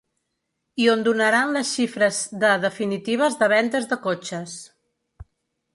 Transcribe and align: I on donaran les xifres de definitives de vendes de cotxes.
I 0.83 0.87
on 0.93 1.03
donaran 1.07 1.53
les 1.57 1.73
xifres 1.79 2.23
de 2.45 2.55
definitives 2.65 3.37
de 3.43 3.53
vendes 3.57 3.87
de 3.95 4.01
cotxes. 4.09 4.57